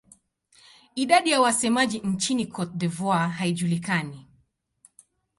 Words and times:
Idadi 0.95 1.31
ya 1.31 1.41
wasemaji 1.41 1.99
nchini 1.99 2.45
Cote 2.47 2.77
d'Ivoire 2.77 3.29
haijulikani. 3.31 4.27